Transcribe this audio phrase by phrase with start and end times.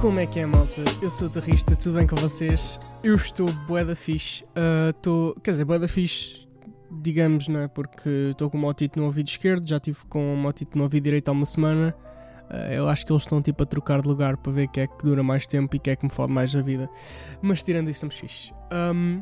[0.00, 0.82] Como é que é, malta?
[1.02, 2.78] Eu sou o Terrista, tudo bem com vocês?
[3.02, 4.44] Eu estou bué da fixe.
[4.54, 6.46] ah, Estou, quer dizer, bué da fixe,
[6.90, 7.68] digamos, não é?
[7.68, 11.04] Porque estou com o motito no ouvido esquerdo, já estive com o motito no ouvido
[11.04, 11.94] direito há uma semana.
[12.48, 14.86] Ah, eu acho que eles estão tipo a trocar de lugar para ver quem é
[14.86, 16.88] que dura mais tempo e quem é que me fode mais a vida.
[17.42, 18.52] Mas tirando isso, estamos fixe.
[18.70, 19.20] Ahm,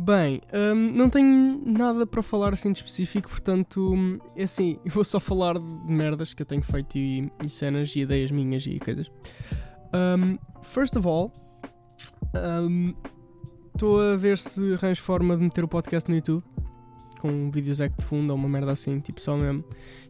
[0.00, 4.90] bem, ahm, não tenho nada para falar assim de específico, portanto, hum, é assim, eu
[4.90, 8.64] vou só falar de merdas que eu tenho feito e, e cenas e ideias minhas
[8.66, 9.10] e coisas.
[9.92, 11.32] Um, first of all,
[13.74, 16.44] estou a ver se arranjo forma de meter o podcast no YouTube
[17.20, 19.62] com vídeos ec de fundo ou uma merda assim, tipo só mesmo.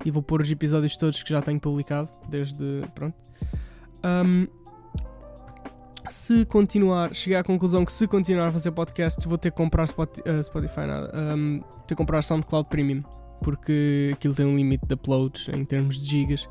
[0.05, 2.83] E vou pôr os episódios todos que já tenho publicado, desde.
[2.95, 3.17] Pronto.
[4.05, 4.47] Um,
[6.15, 9.85] se continuar, cheguei à conclusão que se continuar a fazer podcasts vou ter que comprar
[9.85, 13.03] Spot- uh, Spotify, nada, um, ter que comprar SoundCloud Premium,
[13.43, 16.49] porque aquilo tem um limite de uploads em termos de gigas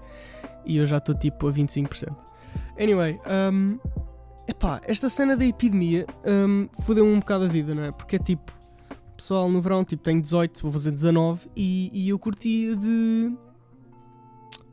[0.65, 2.15] e eu já estou tipo a 25%.
[2.79, 3.19] Anyway,
[3.51, 3.77] um,
[4.47, 7.91] epá, esta cena da epidemia um, fodeu-me um bocado a vida, não é?
[7.91, 8.51] Porque é tipo,
[9.15, 13.31] pessoal, no verão, tipo, tenho 18, vou fazer 19 e, e eu curtia de.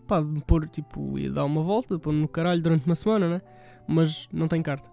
[0.06, 3.28] Pá, de me pôr, tipo, ia dar uma volta, pôr-me no caralho durante uma semana,
[3.28, 3.42] né?
[3.86, 4.88] Mas não tenho carta.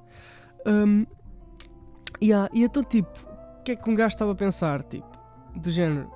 [0.65, 1.05] Um,
[2.21, 3.11] yeah, e então, tipo,
[3.59, 4.83] o que é que um gajo estava a pensar?
[4.83, 5.07] Tipo,
[5.55, 6.11] do género,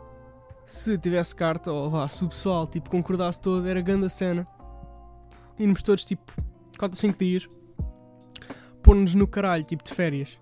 [0.66, 4.48] se tivesse carta, ou vá, se o pessoal, tipo, concordasse todo, era grande a cena.
[5.60, 6.32] Irmos todos, tipo,
[6.78, 7.48] 4 ou 5 dias,
[8.84, 10.38] pôr-nos no caralho, tipo, de férias.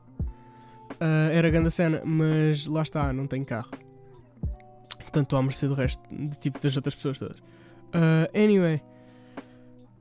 [0.99, 3.71] Ah, era grande a cena, mas lá está, não tenho carro.
[4.99, 7.37] Portanto, estou à mercê do resto, de, tipo, das outras pessoas todas.
[7.95, 8.81] Ah, anyway.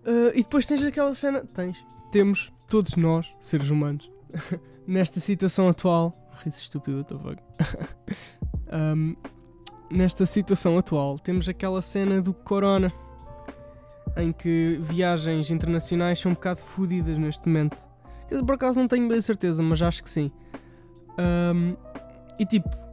[0.05, 1.45] Ah, e depois tens aquela cena.
[1.55, 1.83] Tens.
[2.11, 4.11] Temos, todos nós, seres humanos,
[4.87, 6.13] nesta situação atual.
[6.43, 7.43] Riso estúpido, what the fuck.
[8.75, 9.15] Um,
[9.89, 12.93] nesta situação atual, temos aquela cena do Corona.
[14.17, 17.89] Em que viagens internacionais são um bocado fodidas neste momento.
[18.29, 20.33] Por acaso não tenho bem a certeza, mas acho que sim.
[21.19, 21.77] Um,
[22.39, 22.84] e tipo.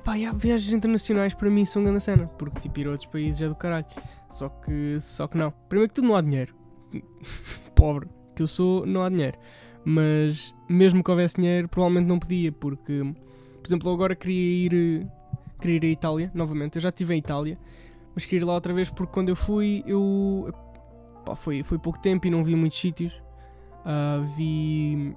[0.00, 3.42] Epá, yeah, viagens internacionais para mim são grande cena, porque tipo ir a outros países
[3.42, 3.84] é do caralho.
[4.30, 5.52] Só que, só que não.
[5.68, 6.54] Primeiro que tudo não há dinheiro.
[7.76, 9.36] Pobre que eu sou, não há dinheiro.
[9.84, 13.02] Mas mesmo que houvesse dinheiro, provavelmente não podia, porque,
[13.62, 15.06] por exemplo, agora queria ir,
[15.60, 16.76] queria ir à Itália novamente.
[16.76, 17.58] Eu já estive em Itália,
[18.14, 20.50] mas queria ir lá outra vez porque quando eu fui, eu.
[21.36, 23.12] Foi, foi pouco tempo e não vi muitos sítios.
[23.84, 25.14] Ah, vi.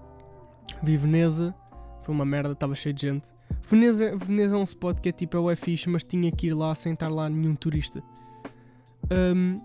[0.82, 1.56] Vi Veneza,
[2.04, 3.34] foi uma merda, estava cheio de gente.
[3.68, 6.54] Veneza, Veneza é um spot que é tipo, é ué fixe, mas tinha que ir
[6.54, 8.04] lá sem estar lá nenhum turista.
[9.12, 9.62] Um,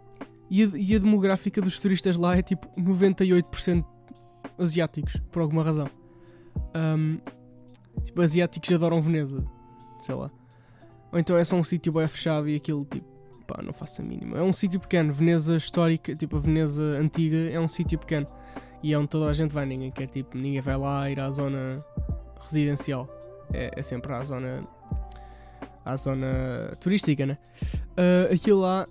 [0.51, 3.85] e, a, e a demográfica dos turistas lá é tipo 98%
[4.59, 5.89] asiáticos, por alguma razão.
[6.75, 7.19] Um,
[8.05, 9.45] tipo, asiáticos adoram Veneza,
[10.01, 10.31] sei lá.
[11.13, 13.07] Ou então é só um sítio bem fechado e aquilo tipo,
[13.47, 14.39] pá, não faço a mínima.
[14.39, 18.27] É um sítio pequeno, Veneza histórica, tipo a Veneza antiga, é um sítio pequeno.
[18.83, 21.31] E é onde toda a gente vai, ninguém quer tipo, ninguém vai lá ir à
[21.31, 21.85] zona
[22.41, 23.09] residencial.
[23.53, 24.63] É, é sempre à zona.
[25.85, 27.39] à zona turística, né?
[27.97, 28.87] Ah, aquilo lá.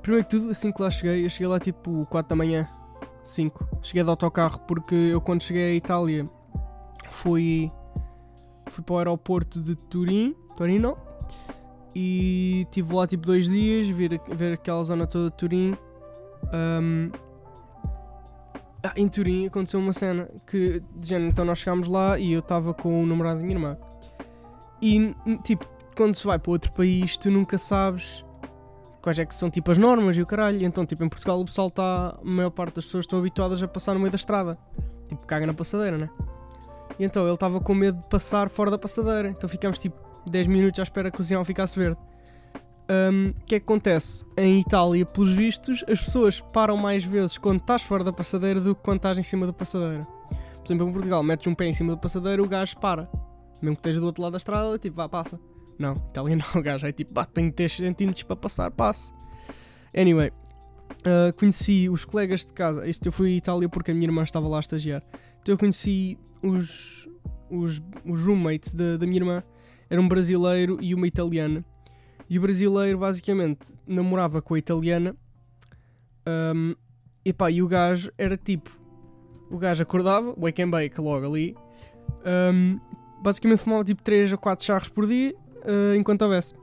[0.00, 2.68] Primeiro de tudo, assim que lá cheguei, eu cheguei lá tipo 4 da manhã,
[3.22, 3.68] 5.
[3.82, 6.28] Cheguei de autocarro porque eu quando cheguei à Itália
[7.08, 7.70] fui.
[8.68, 10.96] fui para o aeroporto de Turim, Torino,
[11.94, 15.76] e estive lá tipo dois dias, ver, ver aquela zona toda de Turim.
[16.52, 17.10] Ahm,
[18.82, 22.74] ah, em Turim aconteceu uma cena que, género, então nós chegámos lá e eu estava
[22.74, 23.76] com o namorado da minha irmã.
[24.80, 25.66] E, tipo,
[25.96, 28.24] quando se vai para outro país, tu nunca sabes
[29.00, 30.64] quais é que são, tipo, as normas e o caralho.
[30.64, 33.68] Então, tipo, em Portugal o pessoal está, a maior parte das pessoas estão habituadas a
[33.68, 34.58] passar no meio da estrada.
[35.08, 36.10] Tipo, caga na passadeira, né?
[36.98, 39.28] E então ele estava com medo de passar fora da passadeira.
[39.28, 39.96] Então ficámos, tipo,
[40.28, 41.98] 10 minutos à espera que o sinal ficasse verde.
[42.92, 44.24] Hum, O que é que acontece?
[44.36, 48.74] Em Itália, pelos vistos, as pessoas param mais vezes quando estás fora da passadeira do
[48.74, 50.06] que quando estás em cima da passadeira.
[50.30, 53.08] Por exemplo, em Portugal, metes um pé em cima da passadeira, o gajo para.
[53.62, 55.40] Mesmo que esteja do outro lado da estrada, tipo, vá, passa.
[55.78, 59.12] Não, Itália não, o gajo é tipo, pá, tenho 3 centímetros para passar, passe.
[59.96, 62.86] Anyway, uh, conheci os colegas de casa.
[62.86, 65.02] Isto eu fui à Itália porque a minha irmã estava lá a estagiar.
[65.40, 67.08] Então eu conheci os,
[67.50, 69.42] os, os roommates da, da minha irmã.
[69.88, 71.64] Era um brasileiro e uma italiana.
[72.32, 75.14] E o brasileiro basicamente namorava com a italiana.
[76.26, 76.74] Um,
[77.22, 78.70] epá, e o gajo era tipo.
[79.50, 81.54] O gajo acordava, wake and bake logo ali.
[82.24, 82.80] Um,
[83.22, 86.54] basicamente fumava tipo 3 a 4 charros por dia uh, enquanto houvesse.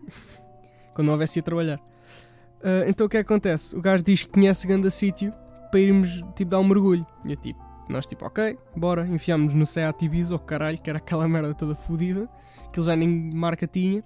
[0.96, 1.78] Quando não houvesse ia trabalhar.
[1.78, 3.78] Uh, então o que é que acontece?
[3.78, 5.32] O gajo diz que conhece grande sítio
[5.70, 7.06] para irmos tipo dar um mergulho.
[7.24, 10.98] E eu tipo, nós tipo, ok, bora, enfiámos no Seat Ibiza, oh caralho, que era
[10.98, 12.28] aquela merda toda fodida,
[12.74, 14.04] que ele já nem marca tinha.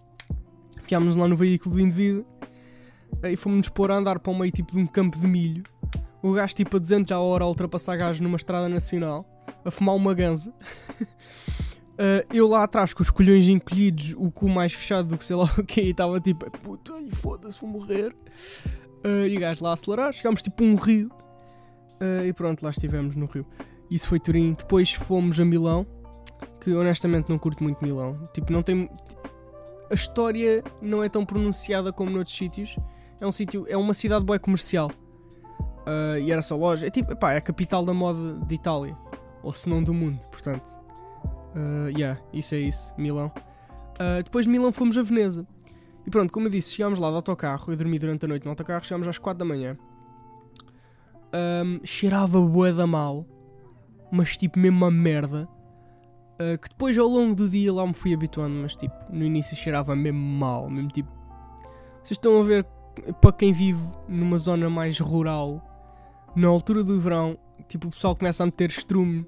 [0.84, 2.26] Enfiámos lá no veículo do indivíduo
[3.24, 5.64] e fomos-nos pôr a andar para o meio tipo de um campo de milho,
[6.22, 9.26] o gajo tipo a 200 à hora a ultrapassar gajos numa estrada nacional,
[9.64, 10.54] a fumar uma ganza.
[11.94, 15.36] Uh, eu lá atrás com os colhões encolhidos, o cu mais fechado do que sei
[15.36, 18.16] lá o que, e estava tipo, puta, foda-se, vou morrer.
[19.06, 21.10] Uh, e o gajo lá a acelerar, chegámos tipo a um rio.
[22.02, 23.46] Uh, e pronto, lá estivemos no rio.
[23.90, 24.54] Isso foi Turim.
[24.54, 25.86] Depois fomos a Milão,
[26.60, 28.18] que honestamente não curto muito Milão.
[28.34, 28.90] Tipo, não tem.
[29.94, 32.76] A história não é tão pronunciada como noutros sítios.
[33.22, 34.90] É um sítio, é uma cidade boa comercial.
[36.20, 36.88] e era só loja.
[36.88, 38.98] É tipo, pá, é a capital da moda de Itália.
[39.44, 40.82] Ou se não do mundo, portanto.
[41.56, 43.32] Uh, yeah, isso é isso, Milão.
[44.00, 45.46] Uh, depois de Milão fomos a Veneza.
[46.08, 47.72] E pronto, como eu disse, chegámos lá de autocarro.
[47.72, 49.78] Eu dormi durante a noite no autocarro, chegámos às 4 da manhã.
[51.32, 53.28] Um, cheirava bué da mal,
[54.12, 55.48] mas tipo mesmo uma merda.
[56.34, 59.56] Uh, que depois ao longo do dia lá me fui habituando, mas tipo, no início
[59.56, 61.12] cheirava mesmo mal, mesmo tipo.
[62.02, 62.66] Vocês estão a ver,
[63.22, 65.62] para quem vive numa zona mais rural,
[66.36, 67.38] na altura do verão,
[67.68, 69.26] tipo, o pessoal começa a meter estrume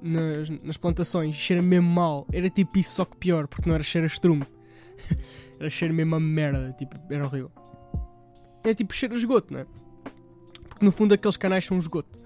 [0.00, 2.26] nas, nas plantações, cheira mesmo mal.
[2.32, 4.44] Era tipo isso, só que pior, porque não era cheiro a estrume.
[5.60, 7.52] era cheiro mesmo a merda, tipo, era horrível.
[8.64, 9.66] É tipo cheiro a esgoto, não é?
[10.68, 12.20] Porque no fundo aqueles canais são um esgoto.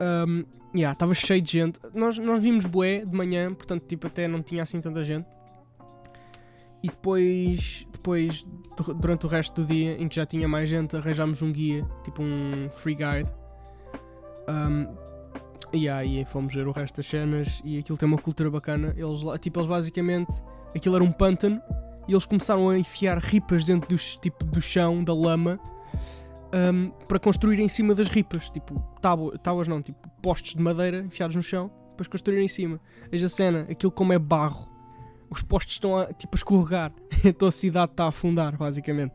[0.00, 0.44] Um,
[0.74, 1.80] yeah, estava cheio de gente.
[1.94, 5.26] Nós, nós vimos bué de manhã, portanto, tipo, até não tinha assim tanta gente.
[6.82, 8.46] E depois, depois,
[9.00, 12.22] durante o resto do dia, em que já tinha mais gente, arranjámos um guia, tipo
[12.22, 13.32] um free guide.
[14.48, 14.86] Um,
[15.72, 18.94] e aí fomos ver o resto das cenas e aquilo tem uma cultura bacana.
[18.96, 20.42] Eles, tipo, eles basicamente.
[20.74, 21.60] Aquilo era um pântano
[22.06, 25.58] e eles começaram a enfiar ripas dentro dos, tipo, do chão, da lama,
[26.52, 28.50] um, para construir em cima das ripas.
[28.50, 32.80] Tipo, tábuas, tábuas não, tipo, postes de madeira enfiados no chão, depois construir em cima.
[33.10, 34.68] Veja a cena, aquilo como é barro,
[35.30, 36.92] os postes estão a, tipo, a escorregar,
[37.24, 39.14] então a cidade está a afundar, basicamente.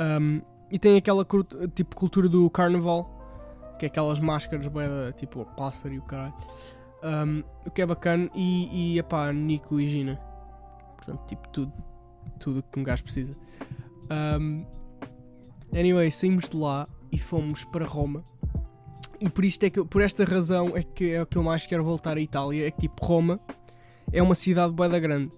[0.00, 0.40] Um,
[0.70, 1.26] e tem aquela
[1.74, 3.20] tipo, cultura do carnaval
[3.80, 4.86] que é aquelas máscaras bem
[5.16, 6.34] tipo pássaro e o caralho.
[7.02, 10.16] Um, o que é bacana e, e epá, Nico e Gina.
[10.96, 11.72] Portanto, tipo, tudo.
[12.38, 13.34] Tudo que um gajo precisa.
[14.10, 14.66] Um,
[15.74, 18.24] anyway, saímos de lá e fomos para Roma.
[19.20, 21.66] E por, isto é que, por esta razão é que é o que eu mais
[21.66, 22.66] quero voltar à Itália.
[22.66, 23.38] É que tipo, Roma
[24.12, 25.30] é uma cidade bué da grande.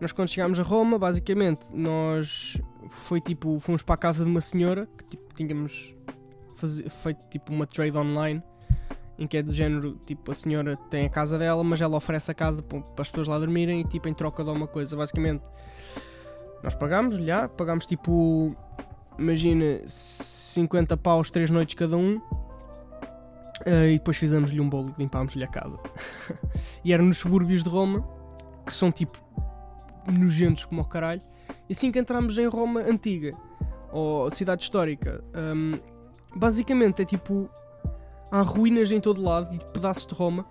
[0.00, 4.40] Nós quando chegámos a Roma, basicamente, nós foi tipo, fomos para a casa de uma
[4.40, 5.94] senhora que tipo, tínhamos
[7.02, 8.42] feito tipo uma trade online
[9.18, 12.30] em que é de género, tipo, a senhora tem a casa dela, mas ela oferece
[12.30, 14.96] a casa para as pessoas lá dormirem e tipo em troca de uma coisa.
[14.96, 15.44] Basicamente,
[16.62, 18.56] nós pagamos, já, pagamos tipo,
[19.18, 22.16] imagina, 50 paus, 3 noites cada um.
[23.66, 25.78] Uh, e depois fizemos-lhe um bolo limpámos-lhe a casa.
[26.84, 28.06] e era nos subúrbios de Roma,
[28.66, 29.18] que são tipo
[30.18, 31.22] nojentos como o caralho.
[31.68, 33.32] E assim que entramos em Roma antiga,
[33.92, 35.78] ou cidade histórica, um,
[36.34, 37.48] basicamente é tipo.
[38.30, 40.46] Há ruínas em todo lado e pedaços de Roma.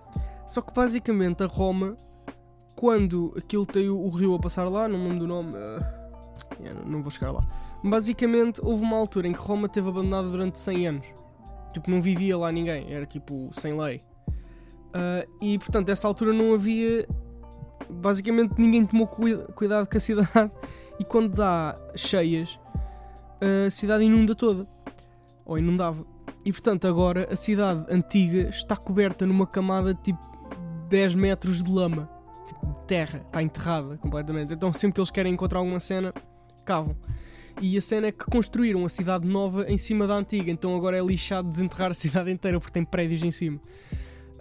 [0.46, 1.98] Só que basicamente a Roma,
[2.76, 5.56] quando aquilo tem o, o rio a passar lá, não me lembro do nome.
[5.58, 6.01] Uh,
[6.86, 7.46] não, vou chegar lá.
[7.84, 11.08] Basicamente houve uma altura em que Roma esteve abandonada durante 100 anos.
[11.74, 14.04] Tipo, não vivia lá ninguém, era tipo sem lei.
[14.28, 17.08] Uh, e portanto, nessa altura não havia.
[17.90, 20.52] Basicamente ninguém tomou cuidado com a cidade.
[21.00, 22.60] E quando dá cheias,
[23.42, 24.68] a cidade inunda toda
[25.46, 26.06] ou inundava.
[26.46, 30.20] E portanto, agora a cidade antiga está coberta numa camada de tipo
[30.90, 32.10] 10 metros de lama,
[32.46, 34.54] tipo de terra, está enterrada completamente.
[34.54, 36.14] Então, sempre que eles querem encontrar alguma cena,
[36.64, 36.96] cavam.
[37.62, 40.98] E a cena é que construíram a cidade nova em cima da antiga, então agora
[40.98, 43.60] é lixado desenterrar a cidade inteira porque tem prédios em cima.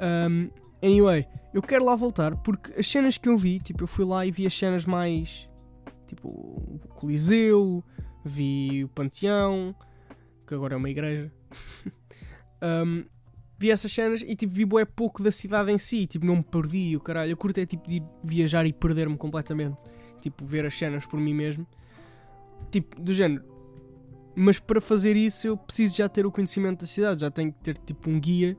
[0.01, 0.49] Um,
[0.83, 4.25] anyway, eu quero lá voltar porque as cenas que eu vi, tipo, eu fui lá
[4.25, 5.49] e vi as cenas mais
[6.07, 7.85] tipo o Coliseu,
[8.25, 9.75] vi o Panteão,
[10.47, 11.33] que agora é uma igreja.
[12.85, 13.05] um,
[13.59, 16.43] vi essas cenas e tipo, vi bué pouco da cidade em si, tipo, não me
[16.43, 17.31] perdi, o caralho.
[17.31, 19.85] Eu curto é tipo de viajar e perder-me completamente.
[20.21, 21.67] Tipo, ver as cenas por mim mesmo.
[22.71, 23.45] Tipo, do género.
[24.35, 27.59] Mas para fazer isso eu preciso já ter o conhecimento da cidade, já tenho que
[27.61, 28.57] ter tipo um guia.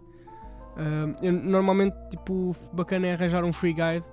[0.74, 4.05] Uh, eu, normalmente, tipo, bacana é arranjar um free guide,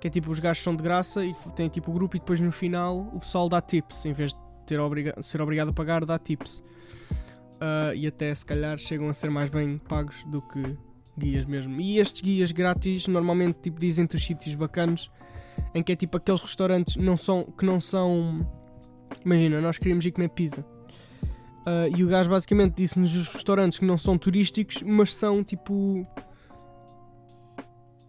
[0.00, 2.40] que é tipo, os gajos são de graça e tem tipo o grupo e depois
[2.40, 6.04] no final o pessoal dá tips, em vez de ter obriga ser obrigado a pagar,
[6.04, 6.62] dá tips
[7.60, 10.76] uh, e até se calhar chegam a ser mais bem pagos do que
[11.16, 11.80] guias mesmo.
[11.80, 15.10] E estes guias grátis normalmente tipo, dizem-te os sítios bacanos
[15.74, 18.46] em que é tipo aqueles restaurantes não são, que não são.
[19.24, 20.64] Imagina, nós queríamos ir comer pizza.
[21.60, 26.06] Uh, e o gajo basicamente disse-nos os restaurantes que não são turísticos, mas são tipo.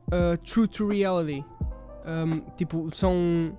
[0.08, 1.43] Uh, true to reality.
[2.05, 3.58] Um, tipo, são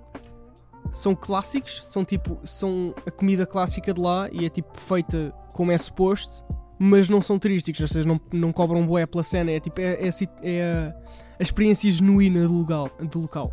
[0.91, 5.71] são clássicos, são tipo, são a comida clássica de lá e é tipo feita como
[5.71, 6.43] é suposto,
[6.77, 9.93] mas não são turísticos, ou seja, não, não cobram bué pela cena, é tipo, é,
[9.93, 10.09] é,
[10.43, 10.95] é a,
[11.39, 12.89] a, experiência genuína do local.
[13.09, 13.51] Do local.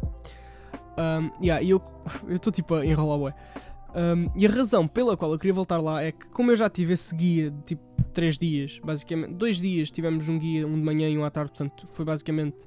[0.99, 1.80] Um, yeah, eu
[2.28, 3.35] estou tipo a enrolar bué.
[3.94, 6.70] Um, e a razão pela qual eu queria voltar lá é que, como eu já
[6.70, 7.82] tive esse guia de tipo
[8.12, 11.50] 3 dias, basicamente, 2 dias tivemos um guia, um de manhã e um à tarde,
[11.50, 12.66] portanto foi basicamente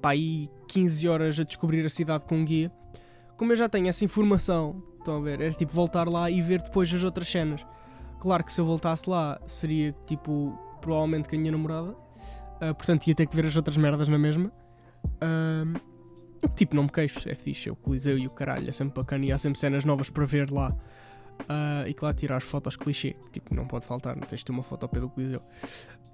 [0.00, 2.70] para aí 15 horas a descobrir a cidade com um guia.
[3.36, 6.62] Como eu já tenho essa informação, estão a ver, era tipo voltar lá e ver
[6.62, 7.64] depois as outras cenas.
[8.20, 13.06] Claro que se eu voltasse lá seria tipo, provavelmente com a minha namorada, uh, portanto
[13.06, 14.52] ia ter que ver as outras merdas na mesma.
[16.54, 19.24] Tipo, não me queixo, é fixe, é o Coliseu e o caralho, é sempre bacana
[19.24, 20.76] e há sempre cenas novas para ver lá.
[21.42, 24.52] Uh, e claro, tirar as fotos clichê, tipo, não pode faltar, não tens de ter
[24.52, 25.40] uma foto ao pé do Coliseu.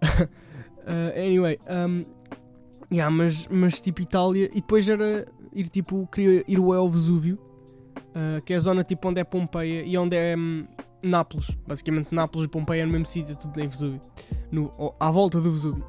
[0.02, 0.28] uh,
[1.16, 2.04] anyway, um,
[2.92, 7.38] yeah, mas, mas tipo Itália, e depois era ir tipo, queria ir ao Vesúvio,
[7.96, 10.66] uh, que é a zona tipo onde é Pompeia e onde é um,
[11.02, 14.00] Nápoles, basicamente Nápoles e Pompeia é no mesmo sítio, tudo em Vesúvio,
[14.50, 15.84] no, à volta do Vesúvio,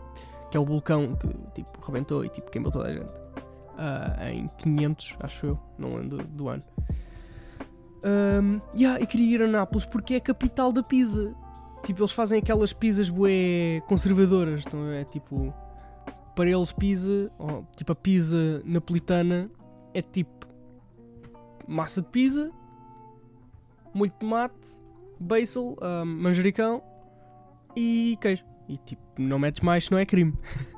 [0.50, 1.28] que é o vulcão que
[1.62, 3.25] tipo rebentou e tipo queimou toda a gente
[3.78, 6.64] uh, em 500, acho eu, não lembro do, do ano.
[8.06, 11.34] Um, yeah, e queria ir a Nápoles porque é a capital da pizza.
[11.84, 15.54] Tipo, eles fazem aquelas pizzas bué conservadoras, então é tipo,
[16.36, 19.50] para eles pizza, ou, tipo a pizza napolitana
[19.94, 20.48] é tipo
[21.68, 22.52] massa de pizza,
[23.94, 24.82] de tomate,
[25.20, 26.84] basil, um, manjericão
[27.76, 28.44] e queijo.
[28.68, 30.34] E tipo, não metes mais, não é crime.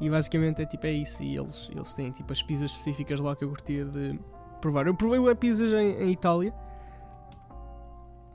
[0.00, 1.22] E basicamente é tipo é isso.
[1.22, 4.18] E eles, eles têm tipo as pizzas específicas lá que eu curtia de
[4.60, 4.86] provar.
[4.86, 6.52] Eu provei o pizzas em, em Itália,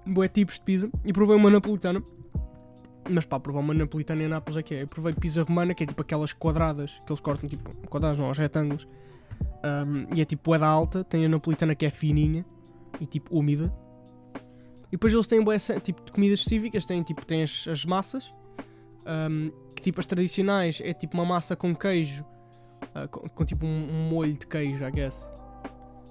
[0.05, 2.03] bué tipos de pizza, e provei uma napolitana.
[3.09, 4.83] Mas pá, provar uma napolitana em Nápoles é que é.
[4.83, 8.27] Eu provei pizza romana, que é tipo aquelas quadradas, que eles cortam tipo, quadradas não,
[8.27, 8.87] aos retângulos.
[9.63, 12.45] Um, e é tipo da alta, tem a napolitana que é fininha
[12.99, 13.73] e tipo úmida.
[14.87, 18.31] E depois eles têm bué, tipo de comidas específicas, têm tipo têm as massas,
[19.05, 22.25] um, que tipo as tradicionais é tipo uma massa com queijo,
[22.95, 25.29] uh, com, com, tipo um, um, molho de queijo, I guess,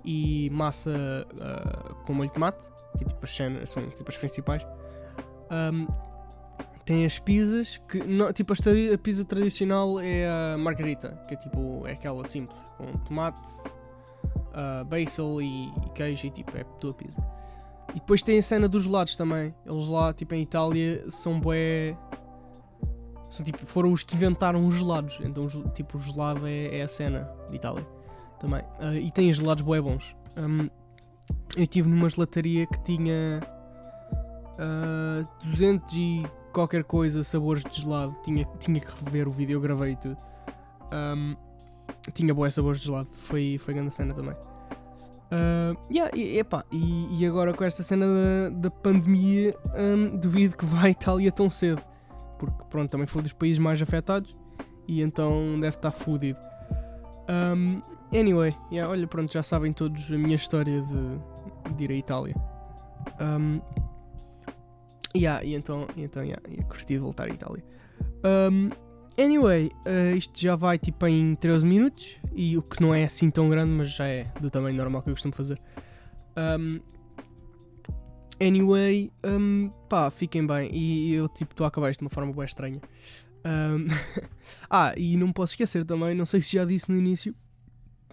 [0.04, 2.68] e massa uh, com molho de tomate,
[2.98, 4.66] que é, tipo as cenas, são tipo as principais.
[5.50, 5.86] Um,
[6.84, 11.36] tem as pizzas, que não, tipo a, a pizza tradicional é a margarita, que é
[11.36, 13.40] tipo é aquela simples, com tomate,
[14.50, 17.22] uh, basil e, e, queijo e tipo é tua pizza.
[17.90, 19.54] E depois tem a cena dos gelados também.
[19.66, 21.96] Eles lá, tipo em Itália, são bué
[23.30, 25.18] são, tipo, foram os que inventaram os gelados.
[25.22, 27.86] Então, tipo, o gelado é, é a cena de Itália
[28.40, 28.60] também.
[28.80, 30.16] Uh, e tem gelados bué bons.
[30.36, 30.68] Um,
[31.56, 33.40] eu estive numa gelataria que tinha
[34.58, 38.16] uh, ah, 200 e qualquer coisa sabores de gelado.
[38.24, 40.16] Tinha, tinha que rever o vídeo, eu gravei tudo.
[40.92, 41.36] Um,
[42.12, 43.08] tinha boas sabores de gelado.
[43.12, 44.34] Foi, foi grande cena também.
[45.32, 50.56] Uh, yeah, e, epá, e, e, agora com esta cena da, da pandemia, um, duvido
[50.56, 51.80] que vá à Itália tão cedo
[52.40, 54.34] porque pronto, também foi dos países mais afetados
[54.88, 56.38] e então deve estar fodido.
[57.28, 57.82] Um,
[58.16, 62.34] anyway, yeah, olha, pronto, já sabem todos a minha história de, de ir à Itália.
[63.20, 63.60] Um,
[65.14, 67.62] yeah, e então, e então yeah, yeah, curti de voltar à Itália.
[68.24, 68.70] Um,
[69.22, 73.30] anyway, uh, isto já vai tipo em 13 minutos, e o que não é assim
[73.30, 75.60] tão grande, mas já é do tamanho normal que eu costumo fazer.
[76.36, 76.80] Um,
[78.40, 80.70] Anyway, um, pá, fiquem bem.
[80.72, 82.80] E eu, tipo, estou a acabar isto de uma forma bem estranha.
[83.44, 83.86] Um,
[84.68, 87.34] ah, e não posso esquecer também, não sei se já disse no início,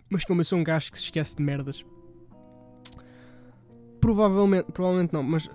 [0.09, 1.85] mas como eu sou um gajo que se esquece de merdas,
[3.99, 5.49] provavelmente, provavelmente não, mas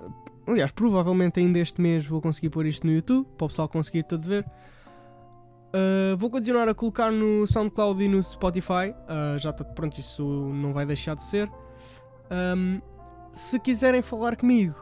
[0.46, 4.04] aliás, provavelmente ainda este mês vou conseguir pôr isto no YouTube, para o pessoal conseguir
[4.04, 4.44] todo ver.
[5.74, 10.22] Uh, vou continuar a colocar no SoundCloud e no Spotify, uh, já está pronto, isso
[10.22, 11.50] não vai deixar de ser.
[12.30, 12.80] Um,
[13.32, 14.74] se quiserem falar comigo,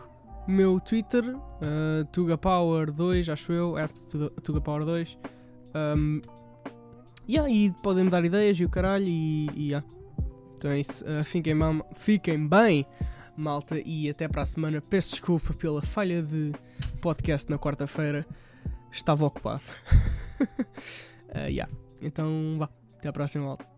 [0.46, 3.92] meu Twitter, uh, TugaPower2, acho eu, at
[4.42, 5.16] TugaPower2.
[5.74, 6.20] Um,
[7.28, 9.86] yeah, e podem me dar ideias e o caralho, e, e yeah.
[10.54, 11.04] Então é isso.
[11.04, 11.54] Uh, fiquem,
[11.94, 12.84] fiquem bem,
[13.36, 14.80] malta, e até para a semana.
[14.80, 16.52] Peço desculpa pela falha de
[17.00, 18.26] podcast na quarta-feira.
[18.90, 19.62] Estava ocupado.
[20.40, 21.72] uh, yeah.
[22.02, 23.69] Então vá, até à próxima, malta.